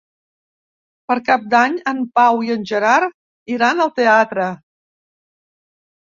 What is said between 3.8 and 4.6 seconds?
al teatre.